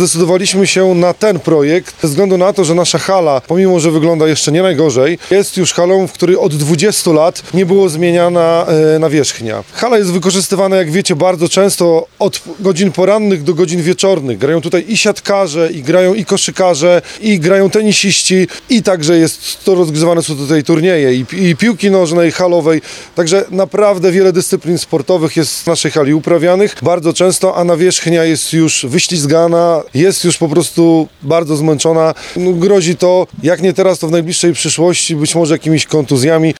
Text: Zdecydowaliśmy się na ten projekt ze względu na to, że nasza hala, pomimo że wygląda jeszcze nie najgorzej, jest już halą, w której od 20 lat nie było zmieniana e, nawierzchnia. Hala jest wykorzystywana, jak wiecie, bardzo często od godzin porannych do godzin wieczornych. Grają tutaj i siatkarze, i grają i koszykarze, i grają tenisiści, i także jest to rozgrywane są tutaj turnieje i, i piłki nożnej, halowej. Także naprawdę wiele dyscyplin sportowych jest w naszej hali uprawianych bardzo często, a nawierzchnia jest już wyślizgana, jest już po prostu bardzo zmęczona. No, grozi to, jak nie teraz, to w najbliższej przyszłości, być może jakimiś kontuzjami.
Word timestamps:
Zdecydowaliśmy 0.00 0.66
się 0.66 0.94
na 0.94 1.14
ten 1.14 1.40
projekt 1.40 1.94
ze 2.02 2.08
względu 2.08 2.38
na 2.38 2.52
to, 2.52 2.64
że 2.64 2.74
nasza 2.74 2.98
hala, 2.98 3.40
pomimo 3.40 3.80
że 3.80 3.90
wygląda 3.90 4.28
jeszcze 4.28 4.52
nie 4.52 4.62
najgorzej, 4.62 5.18
jest 5.30 5.56
już 5.56 5.72
halą, 5.72 6.06
w 6.06 6.12
której 6.12 6.36
od 6.36 6.54
20 6.54 7.10
lat 7.10 7.42
nie 7.54 7.66
było 7.66 7.88
zmieniana 7.88 8.66
e, 8.94 8.98
nawierzchnia. 8.98 9.64
Hala 9.72 9.98
jest 9.98 10.12
wykorzystywana, 10.12 10.76
jak 10.76 10.90
wiecie, 10.90 11.16
bardzo 11.16 11.48
często 11.48 12.06
od 12.18 12.42
godzin 12.60 12.92
porannych 12.92 13.42
do 13.42 13.54
godzin 13.54 13.82
wieczornych. 13.82 14.38
Grają 14.38 14.60
tutaj 14.60 14.84
i 14.88 14.96
siatkarze, 14.96 15.70
i 15.72 15.82
grają 15.82 16.14
i 16.14 16.24
koszykarze, 16.24 17.02
i 17.20 17.40
grają 17.40 17.70
tenisiści, 17.70 18.48
i 18.70 18.82
także 18.82 19.18
jest 19.18 19.64
to 19.64 19.74
rozgrywane 19.74 20.22
są 20.22 20.36
tutaj 20.36 20.64
turnieje 20.64 21.14
i, 21.14 21.24
i 21.32 21.56
piłki 21.56 21.90
nożnej, 21.90 22.32
halowej. 22.32 22.82
Także 23.14 23.44
naprawdę 23.50 24.12
wiele 24.12 24.32
dyscyplin 24.32 24.78
sportowych 24.78 25.36
jest 25.36 25.62
w 25.62 25.66
naszej 25.66 25.90
hali 25.90 26.14
uprawianych 26.14 26.76
bardzo 26.82 27.12
często, 27.12 27.56
a 27.56 27.64
nawierzchnia 27.64 28.24
jest 28.24 28.52
już 28.52 28.86
wyślizgana, 28.88 29.85
jest 29.94 30.24
już 30.24 30.38
po 30.38 30.48
prostu 30.48 31.08
bardzo 31.22 31.56
zmęczona. 31.56 32.14
No, 32.36 32.52
grozi 32.52 32.96
to, 32.96 33.26
jak 33.42 33.62
nie 33.62 33.72
teraz, 33.72 33.98
to 33.98 34.08
w 34.08 34.10
najbliższej 34.10 34.52
przyszłości, 34.52 35.16
być 35.16 35.34
może 35.34 35.54
jakimiś 35.54 35.86
kontuzjami. 35.86 36.54